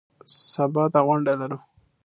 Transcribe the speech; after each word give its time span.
سبا 0.51 0.83
ته 0.93 0.99
غونډه 1.05 1.33
لرو. 1.39 1.57